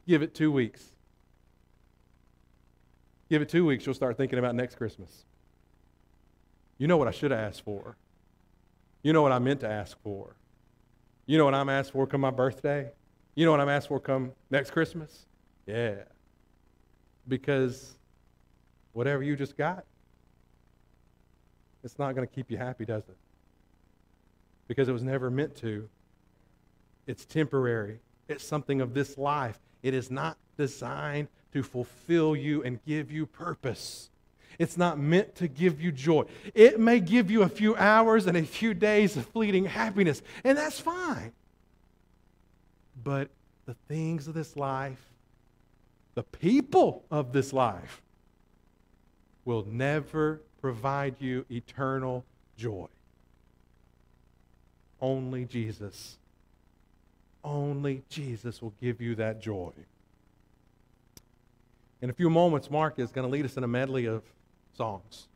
Give 0.08 0.22
it 0.22 0.34
two 0.34 0.52
weeks. 0.52 0.84
Give 3.30 3.42
it 3.42 3.50
two 3.50 3.66
weeks, 3.66 3.86
you'll 3.86 3.96
start 3.96 4.18
thinking 4.18 4.40
about 4.40 4.56
next 4.56 4.76
Christmas. 4.76 5.26
You 6.78 6.88
know 6.88 6.98
what 6.98 7.08
I 7.08 7.12
should 7.12 7.32
have 7.32 7.40
asked 7.40 7.62
for. 7.64 7.96
You 9.04 9.14
know 9.14 9.22
what 9.22 9.32
I 9.32 9.40
meant 9.40 9.60
to 9.62 9.70
ask 9.70 9.98
for. 10.02 10.36
You 11.26 11.38
know 11.38 11.46
what 11.46 11.54
I'm 11.54 11.70
asked 11.70 11.92
for 11.92 12.08
come 12.08 12.22
my 12.22 12.32
birthday? 12.32 12.92
You 13.36 13.46
know 13.46 13.52
what 13.52 13.60
I'm 13.60 13.70
asked 13.70 13.88
for 13.88 14.00
come 14.00 14.32
next 14.50 14.72
Christmas? 14.72 15.28
Yeah. 15.68 15.96
Because 17.28 17.98
whatever 18.94 19.22
you 19.22 19.36
just 19.36 19.56
got, 19.56 19.86
it's 21.84 22.00
not 22.00 22.16
going 22.16 22.28
to 22.28 22.34
keep 22.34 22.50
you 22.50 22.58
happy, 22.58 22.84
does 22.84 23.04
it? 23.08 23.18
Because 24.68 24.90
it 24.90 24.92
was 24.92 25.04
never 25.04 25.30
meant 25.30 25.56
to. 25.58 25.88
It's 27.06 27.26
temporary, 27.26 28.00
it's 28.28 28.44
something 28.44 28.82
of 28.82 28.94
this 28.94 29.18
life. 29.18 29.60
It 29.82 29.94
is 29.94 30.12
not 30.12 30.38
designed 30.58 31.30
to 31.54 31.64
fulfill 31.64 32.36
you 32.36 32.64
and 32.64 32.84
give 32.86 33.12
you 33.12 33.26
purpose. 33.26 34.10
It's 34.58 34.78
not 34.78 35.00
meant 35.00 35.36
to 35.36 35.48
give 35.48 35.82
you 35.82 35.92
joy. 35.92 36.26
It 36.54 36.80
may 36.80 37.00
give 37.00 37.32
you 37.32 37.44
a 37.44 37.50
few 37.50 37.76
hours 37.76 38.28
and 38.28 38.36
a 38.36 38.44
few 38.44 38.74
days 38.74 39.16
of 39.16 39.26
fleeting 39.28 39.66
happiness, 39.66 40.22
and 40.44 40.58
that's 40.58 40.80
fine. 40.80 41.32
But 43.02 43.30
the 43.66 43.76
things 43.88 44.28
of 44.28 44.34
this 44.34 44.58
life, 44.58 45.00
the 46.16 46.24
people 46.24 47.06
of 47.10 47.32
this 47.32 47.54
life, 47.54 48.02
will 49.46 49.66
never 49.70 50.42
provide 50.60 51.16
you 51.20 51.46
eternal 51.50 52.26
joy. 52.58 52.88
Only 55.00 55.46
Jesus. 55.46 56.18
Only 57.44 58.04
Jesus 58.10 58.62
will 58.62 58.74
give 58.82 59.02
you 59.02 59.16
that 59.16 59.42
joy. 59.42 59.72
In 62.02 62.10
a 62.10 62.14
few 62.14 62.30
moments, 62.30 62.70
Mark 62.70 63.00
is 63.00 63.12
going 63.12 63.28
to 63.28 63.32
lead 63.32 63.46
us 63.46 63.58
in 63.58 63.64
a 63.64 63.68
medley 63.68 64.06
of 64.06 64.24
songs. 64.76 65.28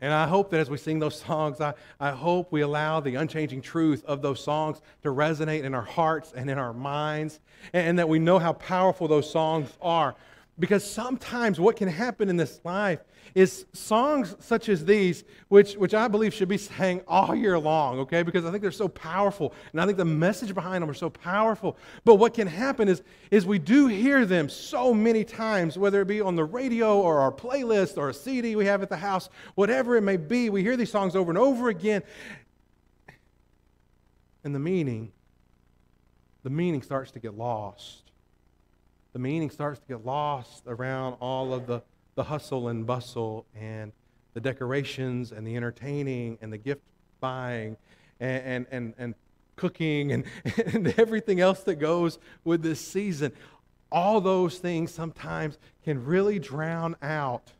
And 0.00 0.12
I 0.12 0.26
hope 0.26 0.50
that 0.50 0.58
as 0.58 0.68
we 0.68 0.78
sing 0.78 0.98
those 0.98 1.20
songs, 1.20 1.60
I, 1.60 1.74
I 2.00 2.10
hope 2.10 2.50
we 2.50 2.62
allow 2.62 2.98
the 2.98 3.14
unchanging 3.14 3.62
truth 3.62 4.04
of 4.04 4.20
those 4.20 4.42
songs 4.42 4.82
to 5.02 5.10
resonate 5.10 5.62
in 5.62 5.74
our 5.74 5.84
hearts 5.84 6.32
and 6.34 6.50
in 6.50 6.58
our 6.58 6.72
minds, 6.72 7.38
and, 7.72 7.86
and 7.86 7.98
that 8.00 8.08
we 8.08 8.18
know 8.18 8.40
how 8.40 8.52
powerful 8.54 9.06
those 9.06 9.30
songs 9.30 9.70
are. 9.80 10.16
Because 10.58 10.88
sometimes 10.88 11.58
what 11.58 11.76
can 11.76 11.88
happen 11.88 12.28
in 12.28 12.36
this 12.36 12.60
life 12.62 13.00
is 13.34 13.64
songs 13.72 14.36
such 14.38 14.68
as 14.68 14.84
these, 14.84 15.24
which, 15.48 15.74
which 15.74 15.94
I 15.94 16.08
believe 16.08 16.34
should 16.34 16.48
be 16.48 16.58
sang 16.58 17.00
all 17.08 17.34
year 17.34 17.58
long, 17.58 18.00
okay? 18.00 18.22
Because 18.22 18.44
I 18.44 18.50
think 18.50 18.60
they're 18.60 18.70
so 18.70 18.88
powerful. 18.88 19.54
And 19.72 19.80
I 19.80 19.86
think 19.86 19.96
the 19.96 20.04
message 20.04 20.54
behind 20.54 20.82
them 20.82 20.90
are 20.90 20.94
so 20.94 21.08
powerful. 21.08 21.78
But 22.04 22.16
what 22.16 22.34
can 22.34 22.46
happen 22.46 22.88
is, 22.88 23.02
is 23.30 23.46
we 23.46 23.58
do 23.58 23.86
hear 23.86 24.26
them 24.26 24.50
so 24.50 24.92
many 24.92 25.24
times, 25.24 25.78
whether 25.78 26.02
it 26.02 26.06
be 26.06 26.20
on 26.20 26.36
the 26.36 26.44
radio 26.44 27.00
or 27.00 27.20
our 27.20 27.32
playlist 27.32 27.96
or 27.96 28.10
a 28.10 28.14
CD 28.14 28.54
we 28.54 28.66
have 28.66 28.82
at 28.82 28.90
the 28.90 28.96
house, 28.96 29.30
whatever 29.54 29.96
it 29.96 30.02
may 30.02 30.18
be. 30.18 30.50
We 30.50 30.62
hear 30.62 30.76
these 30.76 30.90
songs 30.90 31.16
over 31.16 31.30
and 31.30 31.38
over 31.38 31.70
again. 31.70 32.02
And 34.44 34.54
the 34.54 34.60
meaning, 34.60 35.12
the 36.42 36.50
meaning 36.50 36.82
starts 36.82 37.12
to 37.12 37.20
get 37.20 37.38
lost 37.38 38.01
the 39.12 39.18
meaning 39.18 39.50
starts 39.50 39.78
to 39.80 39.86
get 39.86 40.04
lost 40.04 40.62
around 40.66 41.14
all 41.20 41.52
of 41.52 41.66
the, 41.66 41.82
the 42.14 42.24
hustle 42.24 42.68
and 42.68 42.86
bustle 42.86 43.46
and 43.54 43.92
the 44.34 44.40
decorations 44.40 45.32
and 45.32 45.46
the 45.46 45.56
entertaining 45.56 46.38
and 46.40 46.52
the 46.52 46.58
gift 46.58 46.80
buying 47.20 47.76
and, 48.20 48.42
and, 48.44 48.66
and, 48.70 48.94
and 48.98 49.14
cooking 49.56 50.12
and, 50.12 50.24
and 50.66 50.98
everything 50.98 51.40
else 51.40 51.62
that 51.64 51.76
goes 51.76 52.18
with 52.44 52.62
this 52.62 52.80
season. 52.80 53.32
All 53.90 54.20
those 54.20 54.58
things 54.58 54.90
sometimes 54.90 55.58
can 55.84 56.04
really 56.04 56.38
drown 56.38 56.96
out 57.02 57.52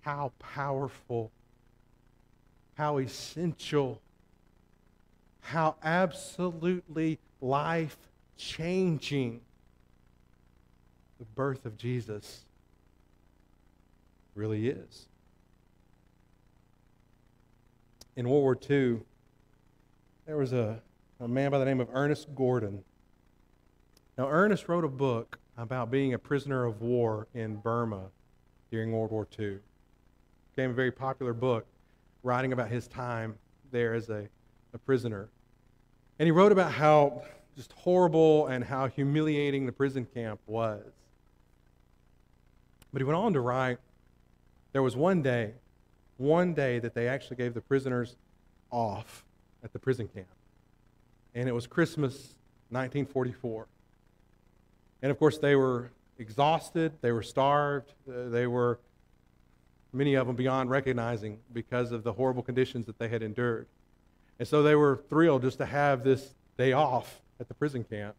how 0.00 0.32
powerful, 0.38 1.30
how 2.74 2.96
essential, 2.96 4.00
how 5.40 5.76
absolutely 5.82 7.18
life 7.42 7.98
changing 8.42 9.40
the 11.18 11.24
birth 11.24 11.64
of 11.64 11.76
Jesus 11.76 12.44
really 14.34 14.68
is. 14.68 15.06
In 18.16 18.28
World 18.28 18.42
War 18.42 18.58
II, 18.68 19.00
there 20.26 20.36
was 20.36 20.52
a, 20.52 20.82
a 21.20 21.28
man 21.28 21.50
by 21.50 21.58
the 21.58 21.64
name 21.64 21.80
of 21.80 21.88
Ernest 21.92 22.34
Gordon. 22.34 22.82
Now, 24.18 24.28
Ernest 24.28 24.68
wrote 24.68 24.84
a 24.84 24.88
book 24.88 25.38
about 25.56 25.90
being 25.90 26.14
a 26.14 26.18
prisoner 26.18 26.64
of 26.64 26.82
war 26.82 27.28
in 27.34 27.56
Burma 27.56 28.02
during 28.70 28.92
World 28.92 29.12
War 29.12 29.26
II. 29.38 29.58
Became 30.54 30.70
a 30.70 30.74
very 30.74 30.90
popular 30.90 31.32
book, 31.32 31.64
writing 32.22 32.52
about 32.52 32.68
his 32.68 32.88
time 32.88 33.36
there 33.70 33.94
as 33.94 34.10
a, 34.10 34.28
a 34.74 34.78
prisoner. 34.78 35.28
And 36.18 36.26
he 36.26 36.30
wrote 36.32 36.52
about 36.52 36.72
how 36.72 37.22
just 37.56 37.72
horrible 37.72 38.46
and 38.46 38.64
how 38.64 38.88
humiliating 38.88 39.66
the 39.66 39.72
prison 39.72 40.06
camp 40.14 40.40
was. 40.46 40.84
But 42.92 43.00
he 43.00 43.04
went 43.04 43.16
on 43.16 43.32
to 43.32 43.40
write 43.40 43.78
there 44.72 44.82
was 44.82 44.96
one 44.96 45.22
day, 45.22 45.52
one 46.16 46.54
day 46.54 46.78
that 46.78 46.94
they 46.94 47.08
actually 47.08 47.36
gave 47.36 47.54
the 47.54 47.60
prisoners 47.60 48.16
off 48.70 49.24
at 49.62 49.72
the 49.72 49.78
prison 49.78 50.08
camp. 50.08 50.26
And 51.34 51.48
it 51.48 51.52
was 51.52 51.66
Christmas 51.66 52.34
1944. 52.70 53.66
And 55.02 55.10
of 55.10 55.18
course, 55.18 55.38
they 55.38 55.56
were 55.56 55.90
exhausted, 56.18 56.92
they 57.00 57.12
were 57.12 57.22
starved, 57.22 57.92
uh, 58.08 58.28
they 58.28 58.46
were, 58.46 58.78
many 59.92 60.14
of 60.14 60.26
them 60.26 60.36
beyond 60.36 60.70
recognizing 60.70 61.38
because 61.52 61.92
of 61.92 62.02
the 62.02 62.12
horrible 62.12 62.42
conditions 62.42 62.86
that 62.86 62.98
they 62.98 63.08
had 63.08 63.22
endured. 63.22 63.66
And 64.38 64.48
so 64.48 64.62
they 64.62 64.74
were 64.74 65.02
thrilled 65.08 65.42
just 65.42 65.58
to 65.58 65.66
have 65.66 66.02
this 66.02 66.34
day 66.56 66.72
off 66.72 67.20
at 67.42 67.48
the 67.48 67.54
prison 67.54 67.84
camp. 67.84 68.16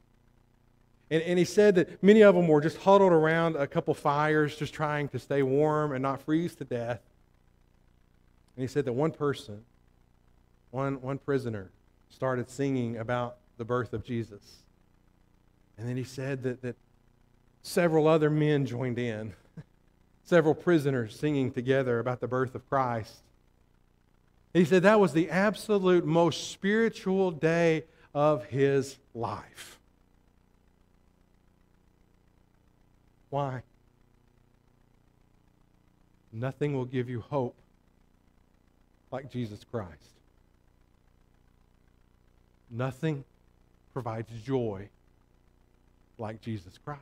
And, 1.10 1.24
and 1.24 1.40
he 1.40 1.46
said 1.46 1.76
that 1.76 2.04
many 2.04 2.22
of 2.22 2.36
them 2.36 2.48
were 2.48 2.62
just 2.62 2.78
huddled 2.78 3.12
around 3.12 3.56
a 3.56 3.68
couple 3.68 3.94
fires, 3.94 4.56
just 4.56 4.74
trying 4.74 5.10
to 5.10 5.20
stay 5.20 5.42
warm 5.44 5.92
and 5.92 6.02
not 6.02 6.22
freeze 6.22 6.56
to 6.56 6.66
death. 6.66 7.02
And 8.56 8.62
he 8.62 8.68
said 8.68 8.86
that 8.86 8.94
one 8.94 9.12
person, 9.12 9.64
one, 10.72 11.02
one 11.02 11.18
prisoner, 11.18 11.72
started 12.10 12.50
singing 12.50 12.98
about 12.98 13.38
the 13.58 13.66
birth 13.66 13.94
of 13.94 14.04
Jesus. 14.04 14.64
And 15.78 15.90
then 15.90 15.98
he 15.98 16.04
said 16.04 16.44
that, 16.44 16.62
that 16.62 16.76
several 17.64 18.08
other 18.08 18.30
men 18.30 18.66
joined 18.66 19.00
in, 19.00 19.34
several 20.24 20.54
prisoners 20.54 21.18
singing 21.20 21.52
together 21.52 22.00
about 22.00 22.20
the 22.20 22.28
birth 22.28 22.54
of 22.54 22.68
Christ. 22.70 23.24
He 24.54 24.66
said 24.66 24.84
that 24.84 25.00
was 25.00 25.14
the 25.14 25.32
absolute 25.32 26.06
most 26.06 26.52
spiritual 26.52 27.32
day 27.32 27.86
of 28.14 28.46
his 28.46 28.98
life. 29.14 29.80
Why? 33.30 33.62
Nothing 36.32 36.74
will 36.74 36.86
give 36.86 37.10
you 37.10 37.22
hope 37.22 37.56
like 39.12 39.32
Jesus 39.32 39.64
Christ. 39.64 40.20
Nothing 42.70 43.24
provides 43.94 44.30
joy 44.44 44.90
like 46.18 46.42
Jesus 46.42 46.78
Christ. 46.78 47.02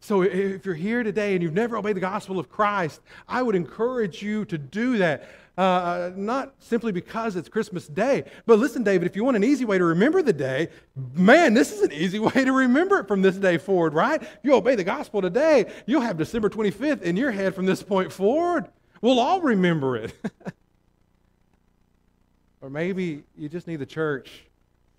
So 0.00 0.22
if 0.22 0.64
you're 0.64 0.74
here 0.74 1.02
today 1.02 1.34
and 1.34 1.42
you've 1.42 1.52
never 1.52 1.76
obeyed 1.76 1.94
the 1.94 2.00
gospel 2.00 2.38
of 2.38 2.48
Christ, 2.48 3.00
I 3.28 3.42
would 3.42 3.54
encourage 3.54 4.22
you 4.22 4.46
to 4.46 4.56
do 4.56 4.98
that. 4.98 5.28
Uh, 5.58 5.60
uh, 5.60 6.12
not 6.16 6.54
simply 6.58 6.90
because 6.90 7.36
it's 7.36 7.50
Christmas 7.50 7.86
Day, 7.86 8.24
but 8.46 8.58
listen, 8.58 8.82
David, 8.82 9.06
if 9.06 9.14
you 9.14 9.24
want 9.24 9.36
an 9.36 9.44
easy 9.44 9.66
way 9.66 9.76
to 9.76 9.84
remember 9.84 10.22
the 10.22 10.32
day, 10.32 10.68
man, 11.12 11.52
this 11.52 11.70
is 11.70 11.82
an 11.82 11.92
easy 11.92 12.18
way 12.18 12.32
to 12.32 12.52
remember 12.52 12.98
it 13.00 13.06
from 13.06 13.20
this 13.20 13.36
day 13.36 13.58
forward, 13.58 13.92
right? 13.92 14.22
You 14.42 14.54
obey 14.54 14.74
the 14.74 14.84
gospel 14.84 15.20
today, 15.20 15.70
you'll 15.84 16.00
have 16.00 16.16
December 16.16 16.48
25th 16.48 17.02
in 17.02 17.14
your 17.14 17.30
head 17.30 17.54
from 17.54 17.66
this 17.66 17.82
point 17.82 18.10
forward. 18.10 18.68
We'll 19.02 19.20
all 19.20 19.42
remember 19.42 19.98
it. 19.98 20.14
or 22.62 22.70
maybe 22.70 23.24
you 23.36 23.50
just 23.50 23.66
need 23.66 23.80
the 23.80 23.86
church 23.86 24.44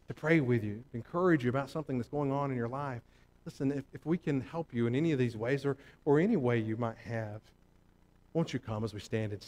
to 0.10 0.14
pray 0.14 0.42
with 0.42 0.64
you, 0.64 0.84
encourage 0.94 1.44
you 1.44 1.50
about 1.50 1.72
something 1.72 1.98
that's 1.98 2.10
going 2.10 2.32
on 2.32 2.52
in 2.52 2.58
your 2.58 2.68
life. 2.68 3.02
Listen, 3.46 3.72
if, 3.72 3.86
if 3.94 4.06
we 4.06 4.18
can 4.18 4.42
help 4.42 4.74
you 4.74 4.88
in 4.88 4.96
any 4.96 5.12
of 5.12 5.20
these 5.20 5.36
ways 5.36 5.66
or, 5.66 5.78
or 6.06 6.20
any 6.20 6.38
way 6.38 6.60
you 6.60 6.78
might 6.78 6.98
have, 6.98 7.42
won't 8.34 8.54
you 8.54 8.60
come 8.60 8.84
as 8.84 8.94
we 8.94 9.00
stand 9.00 9.32
and 9.32 9.40